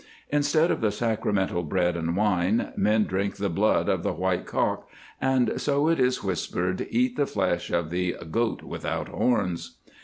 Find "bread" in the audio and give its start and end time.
1.61-1.95